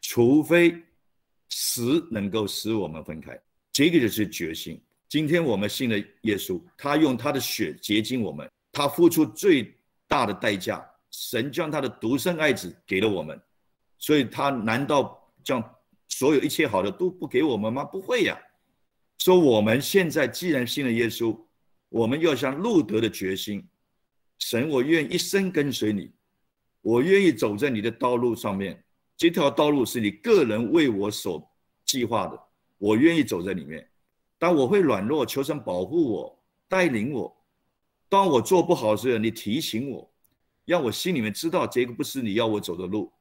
[0.00, 0.74] 除非
[1.50, 4.82] 死能够使我们分开，这个就是决心。
[5.08, 9.72] 今天我们信了耶稣，他用他的血洁净我们，他付出最
[10.08, 13.40] 大的代价，神将他的独生爱子给了我们，
[13.98, 15.62] 所以他难道将？
[16.08, 17.84] 所有一切好的都不给我们吗？
[17.84, 18.36] 不会呀。
[19.18, 21.38] 说我们现在既然信了耶稣，
[21.88, 23.67] 我们要像路德的决心，
[24.38, 26.10] 神，我愿一生跟随你，
[26.80, 28.82] 我愿意走在你的道路上面。
[29.16, 31.44] 这条道路是你个人为我所
[31.84, 32.40] 计划的，
[32.78, 33.88] 我愿意走在里面。
[34.38, 37.36] 当我会软弱，求神保护我，带领我。
[38.08, 40.08] 当我做不好时候，你提醒我，
[40.64, 43.12] 让我心里面知道这个不是你要我走的路，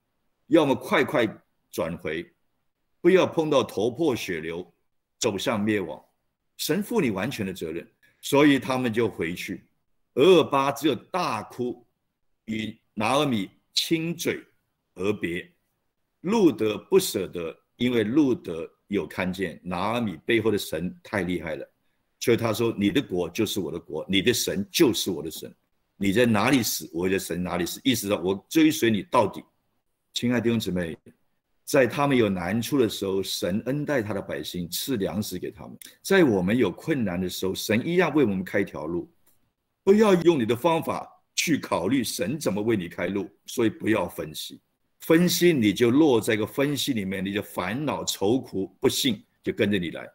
[0.47, 1.27] 要么快快
[1.71, 2.32] 转回。
[3.01, 4.71] 不要碰到头破血流，
[5.17, 6.01] 走向灭亡。
[6.58, 7.88] 神负你完全的责任，
[8.21, 9.66] 所以他们就回去。
[10.17, 11.86] 俄尔巴只有大哭，
[12.45, 14.43] 与拿尔米亲嘴
[14.95, 15.47] 而别。
[16.21, 21.69] 路德不舍得，因为路德有看见拿尔米背后的神太厉害了，
[22.19, 25.53] 所以他说：“你的国就是我的国，你的神就是我的神。
[25.97, 27.80] 你在哪里死，我的神哪里死。
[27.84, 29.43] 意思说，我追随你到底。”
[30.13, 30.97] 亲爱的弟兄姊妹。
[31.63, 39.08] 在他们有难处的时候，神恩待他的百姓，赐粮食给他们；在我们有困难的时候，神一样为我们开条路。
[39.88, 44.60] 不要用你的方法去考虑神怎么为你开路，所以不要分析，
[45.00, 50.06] 分析你就落在一个分析里面，你就烦恼愁苦，不信就跟着你来，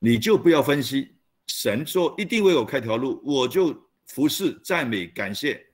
[0.00, 1.14] 你就不要分析。
[1.46, 3.74] 神说一定为我开条路，我就
[4.04, 5.64] 服侍、赞美、感谢，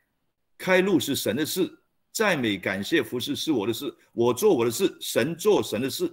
[0.57, 1.69] 开路是神的事。
[2.13, 6.09] 赞美、感谢、服侍是我的事，我做我的事，神做神的事。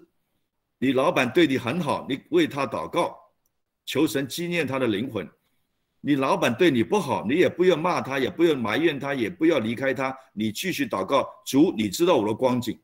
[0.79, 3.15] 你老板对你很好，你为他祷告，
[3.85, 5.29] 求神纪念他的灵魂。
[6.01, 11.27] 你老板对你不好，你也不要骂他，也不要埋怨他，也不要离开他，你继续祷告。
[11.45, 12.79] 主，你知道我的光景，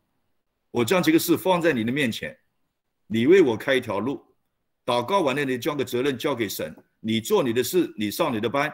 [0.71, 2.37] 我将这个事放在你的面前，
[3.07, 4.21] 你为我开一条路。
[4.85, 8.71] 祷告完了，你将个责任交给神，你做你的事，你上你的班，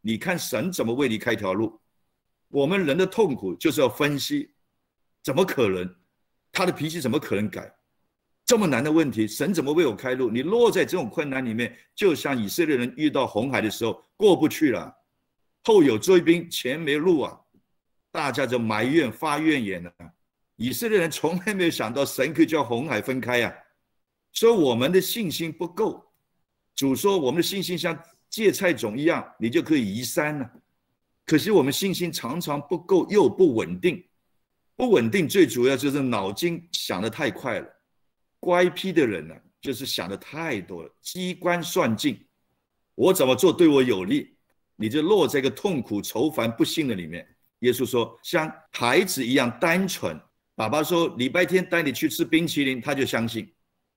[0.00, 1.78] 你看神怎么为你开条路。
[2.48, 4.54] 我们人的痛苦就是要分析，
[5.22, 5.94] 怎么可能？
[6.52, 7.75] 他的脾气怎么可能改？
[8.46, 10.30] 这么难的问题，神怎么为我开路？
[10.30, 14.94] 你落在这种困难里面，就像以色列人遇到红海的时候过不去了，
[15.64, 17.36] 后有追兵，前没路啊，
[18.12, 19.92] 大家就埋怨发怨言了。
[20.54, 23.52] 以色列人从来没有想到神可以叫红海分开呀，
[24.32, 26.02] 所以我们的信心不够。
[26.76, 27.98] 主说我们的信心像
[28.30, 30.48] 芥菜种一样，你就可以移山了。
[31.24, 34.02] 可惜我们信心常常不够，又不稳定。
[34.76, 37.75] 不稳定最主要就是脑筋想得太快了。
[38.40, 42.18] 乖僻的人呢，就是想的太多了，机关算尽。
[42.94, 44.36] 我怎么做对我有利，
[44.76, 47.26] 你就落在一个痛苦、愁烦、不幸的里面。
[47.60, 50.18] 耶稣说，像孩子一样单纯。
[50.54, 53.52] 爸爸说礼拜天带你去吃冰淇淋，他就相信。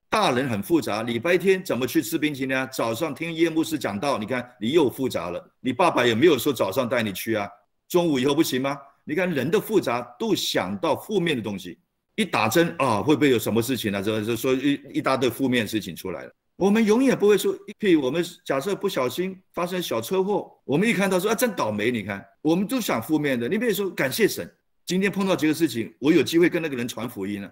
[0.08, 2.66] 大人很复杂，礼拜天怎么去吃冰淇淋啊？
[2.66, 5.54] 早上听叶牧师讲道，你看你又复杂了。
[5.60, 7.48] 你爸爸也没有说早上带你去啊，
[7.88, 8.76] 中午以后不行吗？
[9.04, 11.78] 你看人的复杂都想到负面的东西，
[12.16, 14.02] 一打针啊，会不会有什么事情呢？
[14.02, 16.32] 这这说一一大堆负面事情出来了。
[16.56, 21.90] 我们永远不会说，譬如我们假设不小心发生小车祸，我们一看到说啊，真倒霉。
[21.90, 23.48] 你看，我们都想负面的。
[23.48, 24.46] 你比如说，感谢神，
[24.84, 27.50] 今天碰到这个事情，我有机会跟那个人传福音了。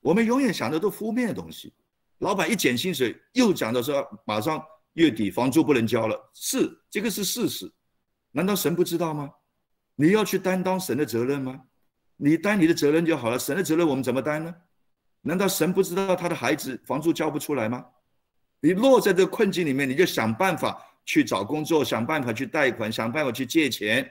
[0.00, 1.72] 我们永远想的都负面的东西。
[2.18, 4.60] 老板一减薪水，又讲到说马上
[4.94, 7.70] 月底房租不能交了，是这个是事实。
[8.32, 9.30] 难道神不知道吗？
[9.94, 11.60] 你要去担当神的责任吗？
[12.24, 14.54] 你担你的责任就好了，神的责任我们怎么担呢？
[15.22, 17.84] 难道神不知道他的孩子房租交不出来吗？
[18.60, 24.08] 你落在这个困境里面，你就想办法去找工作，想办法去贷款，想办法去借钱，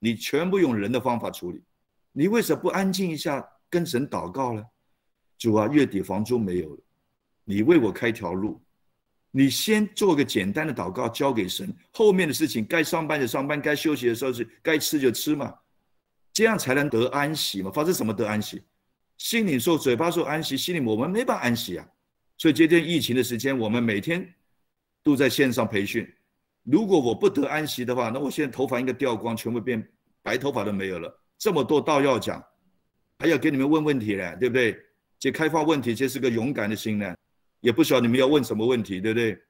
[0.00, 1.62] 你全部用人的方法处理。
[2.10, 4.64] 你为什么不安静一下，跟神祷告呢？
[5.38, 6.80] 主啊，月底房租没有了，
[7.44, 8.60] 你为我开条路。
[9.30, 15.54] 你先做个简单的祷告，交给神，后面的事情该上班就上班，该休息的时候是该吃就吃嘛，
[16.32, 17.70] 这样才能得安息嘛。
[17.70, 18.62] 发生什么得安息？
[19.18, 21.88] 心里说，嘴巴说安息，心里我们没办法安息啊。
[22.38, 24.34] 所以，今天疫情的时间，我们每天
[25.02, 26.12] 都在线上培训。
[26.64, 29.86] 如果我不得安息的话，那我现在头发应该掉光，全部变
[30.22, 31.22] 白头发都没有了。
[31.38, 32.44] 这么多道要讲，
[33.18, 34.76] 还要给你们问问题呢，对不对？
[35.18, 37.14] 这开发问题，这是个勇敢的心呢。
[37.60, 39.40] 也不晓得你们要问什么问题，对不对？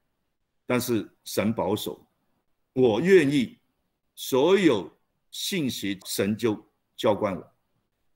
[0.67, 2.07] 但是神保守，
[2.75, 3.59] 我愿意
[4.15, 4.91] 所有
[5.31, 6.63] 信息，神就
[7.03, 7.53] 浇灌我。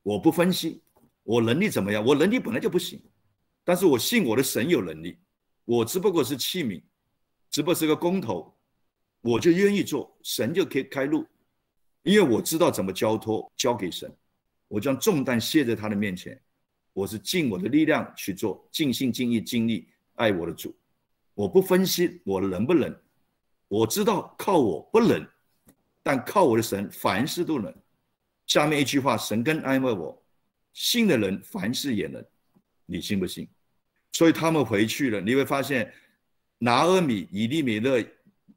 [0.01, 0.81] 我不分析
[1.23, 2.97] 我能力怎么样，我能力本来就不行。
[3.65, 5.17] 但是我信我的神有能力，
[5.65, 6.81] 我只不过是器皿，
[7.49, 8.57] 只不过是个工头，
[9.19, 11.27] 我就愿意做，神就可以开路，
[12.03, 14.09] 因为我知道怎么交托交给神，
[14.69, 16.41] 我将重担卸在他的面前，
[16.93, 20.73] 我是尽我的力量去做，尽心尽意尽力爱我的主，
[21.33, 22.97] 我不分析我能不能，
[23.67, 25.27] 我知道靠我不能，
[26.01, 27.75] 但靠我的神凡事都能。
[28.47, 30.23] 下面一句话，神更安慰我，
[30.73, 32.25] 信的人凡事也能，
[32.85, 33.47] 你信不信？
[34.13, 35.93] 所以他们回去了，你会发现，
[36.57, 38.03] 拿阿米、以利米勒、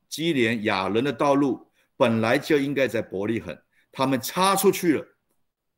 [0.08, 3.56] 基连、亚伦的道路本来就应该在伯利恒，
[3.90, 5.06] 他们插出去了，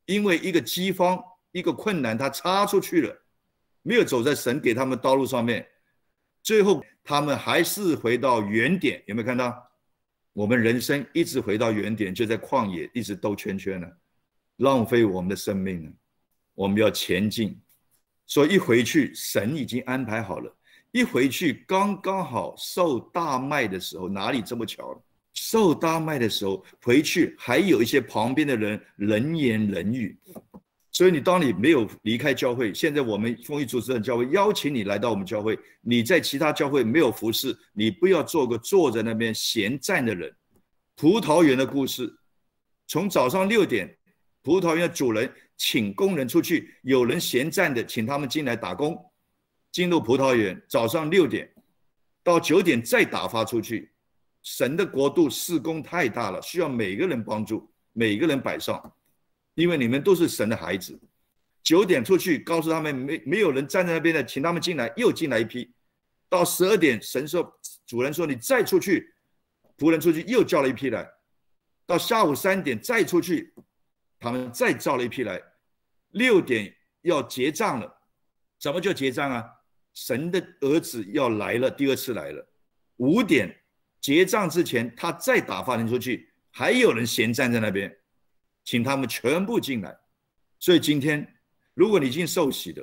[0.05, 1.21] 因为一个饥荒、
[1.51, 3.21] 一个困难，他插出去了，
[3.81, 5.67] 没有走在神给他们道路上面，
[6.43, 9.03] 最后他们还是回到原点。
[9.07, 9.69] 有没有看到？
[10.33, 13.87] 我们人生一直回到原点，就在旷野一直兜圈圈呢，
[14.57, 15.91] 浪费我们的生命呢。
[16.53, 17.59] 我们要前进。
[18.25, 20.55] 所以一回去，神已经安排好了。
[20.91, 25.01] 一回去，刚刚好受大麦的时候，哪里这么巧了？
[25.33, 30.17] 受大麦的时候回去，还有一些旁边的人人言人语。
[30.91, 40.31] 所以你当你没有离开教会，现在我们丰裕主持人教会邀请你来到我们教会，你在其他教会没有服侍，你不要做个坐在那边闲站的人。
[40.95, 42.15] 葡萄园的故事，
[42.85, 43.97] 从早上六点，
[44.43, 45.33] 葡萄园的主人。
[45.55, 48.99] 请工人出去，有人闲站的，请他们进来打工。
[49.71, 51.49] 进入葡萄园，早上六点
[52.23, 53.93] 到九点再打发出去。
[54.41, 58.93] 神的国度事工太大了，需要每个人帮助，每个人摆上，
[59.53, 60.99] 因为你们都是神的孩子。
[61.61, 65.71] 九点出去，告诉他们没没有人站在那边的，请他们进来，又进来一批。
[66.27, 69.13] 到十二点，神说主人说你再出去，
[69.77, 71.07] 仆人出去又叫了一批来。
[71.85, 73.53] 到下午三点再出去。
[74.23, 75.41] 他们再招了一批来，
[76.11, 78.01] 六点要结账了，
[78.57, 79.43] 怎么叫结账啊？
[79.93, 82.47] 神的儿子要来了，第二次来了。
[82.95, 83.53] 五点
[83.99, 87.93] 结账之前，他再打发人出去，还有人闲站在那边，
[88.63, 89.93] 请他们全部进来。
[90.57, 91.27] 所以今天，
[91.73, 92.81] 如果你已经受洗的，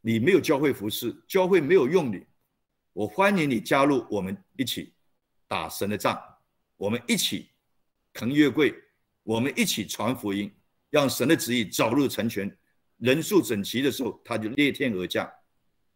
[0.00, 2.26] 你没有教会服饰，教会没有用你，
[2.92, 4.92] 我欢迎你加入我们一起
[5.46, 6.20] 打神的仗，
[6.76, 7.48] 我们一起
[8.12, 8.74] 扛月桂，
[9.22, 10.52] 我们一起传福音。
[10.90, 12.54] 让神的旨意早日成全，
[12.98, 15.30] 人数整齐的时候，他就裂天而降。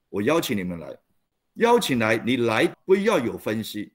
[0.08, 0.96] 我邀请你们来，
[1.54, 3.92] 邀请来，你来不要有分析。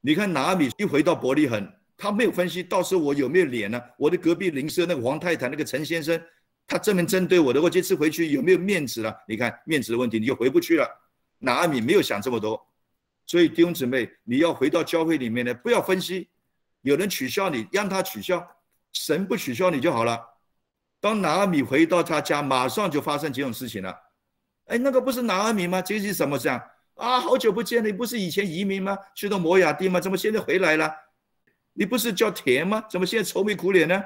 [0.00, 3.80] 你看拿米一回到伯利恒，他没有分析，到时候我有没有脸呢？
[3.96, 6.20] 我的隔壁邻舍那个黄太太，那个陈先生，
[6.66, 9.16] 他这么针对我的，我这次回去有没有面子了？
[9.28, 10.88] 你看面子的问题，你就回不去了。
[11.38, 12.60] 拿米没有想这么多，
[13.26, 16.28] 所以弟兄姊妹，你要回到教会里面呢，不要分析，
[16.80, 18.44] 有人取笑你，让他取笑，
[18.92, 20.20] 神不取笑你就好了。
[21.02, 23.92] 当拿阿米回到他家，马上就发生几种事情了。
[24.66, 25.82] 哎，那个不是拿阿米吗？
[25.82, 26.62] 这是什么事啊？
[26.94, 28.96] 啊，好久不见了，你不是以前移民吗？
[29.12, 29.98] 去到摩亚地吗？
[29.98, 30.88] 怎么现在回来了？
[31.72, 32.84] 你不是叫田吗？
[32.88, 34.00] 怎么现在愁眉苦脸呢？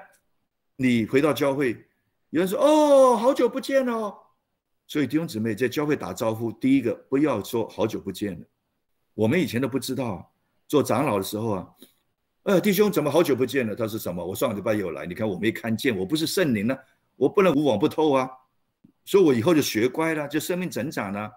[0.77, 1.87] 你回到教会，
[2.31, 4.17] 有人说：“哦，好久不见了。”
[4.89, 8.47] 所以弟兄姊妹在教会打招呼，第一个不要说好久不见了。
[9.13, 10.33] 我们以前都不知道，
[10.67, 11.69] 做长老的时候啊。
[12.47, 13.75] 呃，弟兄怎么好久不见了？
[13.75, 14.25] 他是什么？
[14.25, 16.79] 我上个礼拜有来，你看我没看见，我不是圣灵呢，
[17.17, 18.31] 我不能无往不透啊。
[19.05, 21.29] 所以我以后就学乖了，就生命成长了。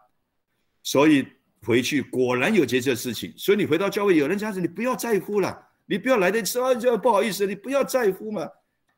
[0.84, 1.26] 所以
[1.64, 3.34] 回去果然有这些事情。
[3.36, 8.48] 所以你回到教会，有人这样子，你不要在乎了，你不要来的时候就不好意思，你不要在乎嘛。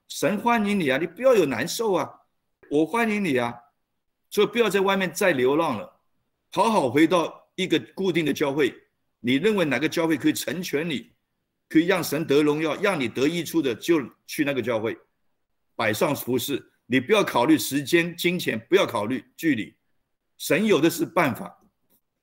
[0.09, 2.11] 神欢迎你啊，你不要有难受啊，
[2.69, 3.55] 我欢迎你啊。
[4.29, 5.89] 所以不要在外面再流浪了，
[6.51, 8.75] 好好回到一个固定的教会。
[9.21, 11.09] 你认为哪个教会可以成全你，
[11.71, 14.97] 可以让神得荣耀，让你得益处的，就去那个教会，
[15.73, 16.61] 摆上服饰。
[16.85, 19.73] 你不要考虑时间、金钱，不要考虑距离，
[20.37, 21.59] 神有的是办法。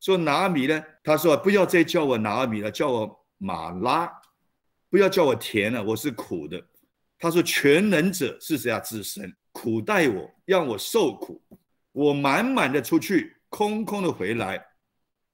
[0.01, 0.85] 说拿米呢？
[1.03, 4.13] 他说不要再叫我拿米了，叫我马拉，
[4.91, 6.63] 不要叫我甜了，我是苦的。
[7.19, 8.83] 他说全能者是谁啊？
[8.85, 11.43] 是神，苦待我，让我受苦，
[11.93, 14.63] 我满满的出去，空空的回来。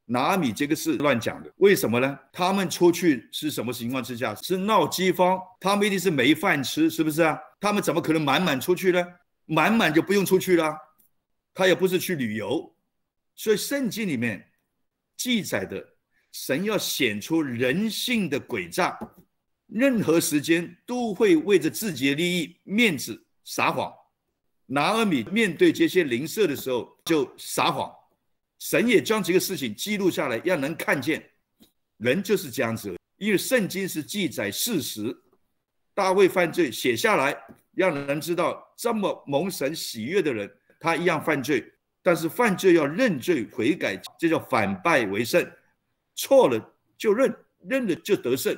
[0.07, 2.19] 拿米这个是乱讲的，为什么呢？
[2.33, 4.35] 他们出去是什么情况之下？
[4.35, 7.39] 是闹饥荒，他们一定是没饭吃，是不是啊？
[7.59, 9.03] 他们怎么可能满满出去呢？
[9.47, 10.75] 满满就不用出去了，
[11.55, 12.75] 他也不是去旅游，
[13.35, 14.47] 所以圣经里面
[15.17, 15.83] 记载的
[16.33, 18.99] 神要显出人性的诡诈，
[19.67, 23.93] 任何时间都会为着自己的利益、面子撒谎。
[24.67, 27.91] 拿尔米面对这些邻舍的时候就撒谎，
[28.65, 31.23] 神也将这个事情记录下来，让人看见。
[31.99, 35.15] 人就是这样子，因为圣经是记载事实，
[35.93, 37.37] 大卫犯罪写下来。
[37.75, 40.51] 让人知道这么蒙神喜悦的人，
[40.81, 41.63] 他一样犯罪，
[42.03, 45.47] 但是犯罪要认罪悔改，这叫反败为胜。
[46.15, 47.37] 错了就认，
[47.69, 48.57] 认了就得胜。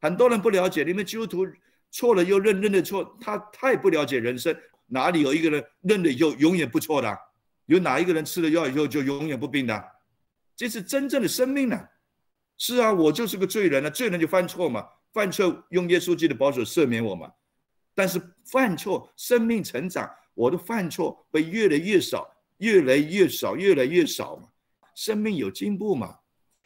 [0.00, 1.44] 很多人不了解，你们基督徒
[1.90, 4.56] 错了又认，认的错，他太不了解人生。
[4.86, 7.18] 哪里有一个人认了以后永远不错的？
[7.66, 9.84] 有哪一个人吃了药以后就永远不病的？
[10.56, 11.78] 这是真正的生命呢。
[12.58, 17.30] 是啊，我就是个罪人啊，罪人就犯错嘛，犯错用耶稣基督的保守赦免我嘛。
[17.94, 22.26] 但是犯错，生命成长，我的犯错会越来越少，
[22.58, 24.48] 越来越少，越来越少嘛，
[24.94, 26.16] 生命有进步嘛。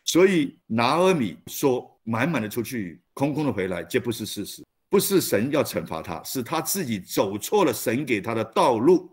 [0.05, 9.09] 所以拿尔米说满满的出去，空空的回来，这不是事实，不是神要惩罚他，是他自己走错了神给他的道路。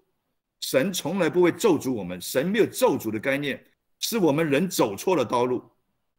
[0.59, 3.63] 神从来不会咒诅我们，神没有咒诅的概念，
[3.99, 5.63] 是我们人走错了道路。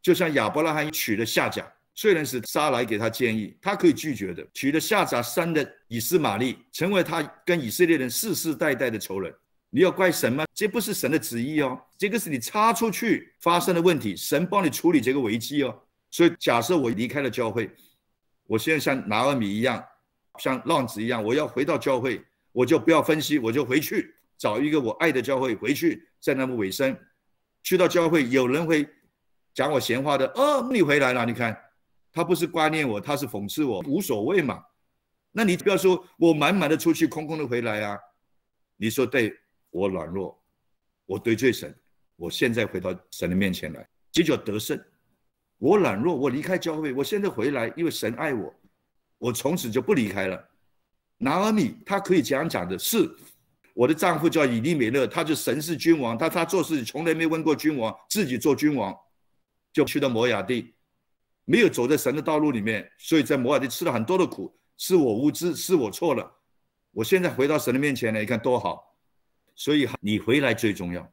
[0.01, 1.67] 就像亚伯拉罕娶了夏甲。
[1.95, 4.47] 虽然是撒来给他建议，他可以拒绝的。
[4.55, 9.35] 娶了夏甲生的以斯玛利，成为他跟以色列人世世代代的仇人。
[9.69, 10.45] 你要怪神吗？
[10.55, 15.77] 这不是神的旨意哦，这个是你插出去发生的问题，神帮你处理这个危机哦。
[16.09, 17.69] 所以假设我离开了教会，
[18.45, 19.85] 我现在像拿尔米一样，
[20.39, 26.97] 像浪子一样，我要回到教会，我就不要分析，我就回去找一个我爱的教会，回去在那么尾声。
[27.63, 28.89] 去到教会，有人会
[29.53, 31.61] 讲我闲话的，哦，你回来了，你看。
[32.11, 34.65] 他不是挂念我，他是讽刺我，无所谓嘛。
[35.31, 37.99] 那你不要说我满满的出去，空空的回来啊。
[38.77, 39.39] 你说对
[39.71, 40.43] 我软弱，
[41.05, 41.73] 我得罪神，
[42.17, 44.83] 我现在回到神的面前来，这叫得胜。
[45.59, 48.53] 我软弱，我离开教会，我现在回来，因为神爱我，
[49.19, 50.49] 我从此就不离开了。
[51.19, 53.09] 拿尔米他可以这样讲的是，
[53.79, 58.93] 我的丈夫叫以利美勒，他就神是君王，他他做事从来没问过君王，自己做君王，
[59.73, 60.75] 就去到摩亚地。
[61.45, 66.29] 没有走在神的道路里面，所以在摩尔地吃了很多的苦，是我无知，是我错了。
[66.91, 68.99] 我现在回到神的面前来，你看多好。
[69.55, 71.09] 所以你回来最重要，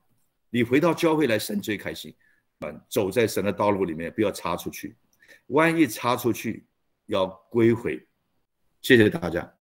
[0.49, 2.16] 你回到教会来，神最开心。
[2.61, 4.97] 嗯，走在神的道路里面，不要插出去，
[5.47, 6.66] 万一插出去，
[7.05, 8.03] 要归回。
[8.82, 9.53] 谢谢大家。